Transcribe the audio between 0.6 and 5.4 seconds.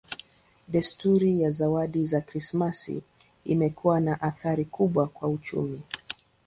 Desturi ya zawadi za Krismasi imekuwa na athari kubwa kwa